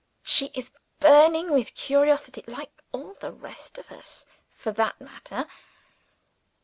She 0.23 0.47
is 0.55 0.71
burning 0.99 1.51
with 1.51 1.75
curiosity 1.75 2.43
like 2.47 2.71
all 2.91 3.13
the 3.13 3.31
rest 3.31 3.77
of 3.77 3.91
us 3.91 4.25
for 4.49 4.71
that 4.71 4.99
matter. 4.99 5.45